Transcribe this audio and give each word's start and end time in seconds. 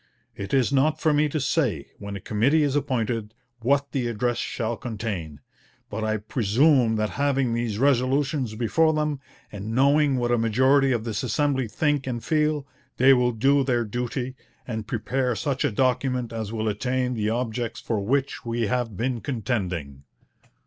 It 0.35 0.51
is 0.51 0.73
not 0.73 0.99
for 0.99 1.13
me 1.13 1.29
to 1.29 1.39
say, 1.39 1.91
when 1.99 2.15
a 2.15 2.19
committee 2.19 2.63
is 2.63 2.75
appointed, 2.75 3.35
what 3.59 3.91
the 3.91 4.07
address 4.07 4.39
shall 4.39 4.75
contain; 4.75 5.41
but 5.91 6.03
I 6.03 6.17
presume 6.17 6.95
that 6.95 7.11
having 7.21 7.53
these 7.53 7.77
resolutions 7.77 8.55
before 8.55 8.93
them, 8.93 9.19
and 9.51 9.75
knowing 9.75 10.17
what 10.17 10.31
a 10.31 10.39
majority 10.39 10.91
of 10.91 11.03
this 11.03 11.21
Assembly 11.21 11.67
think 11.67 12.07
and 12.07 12.23
feel, 12.23 12.65
they 12.97 13.13
will 13.13 13.31
do 13.31 13.63
their 13.63 13.85
duty, 13.85 14.35
and 14.67 14.87
prepare 14.87 15.35
such 15.35 15.63
a 15.63 15.69
document 15.71 16.33
as 16.33 16.51
will 16.51 16.67
attain 16.67 17.13
the 17.13 17.29
objects 17.29 17.79
for 17.79 17.99
which 17.99 18.43
we 18.43 18.65
have 18.65 18.97
been 18.97 19.21
contending.' 19.21 20.01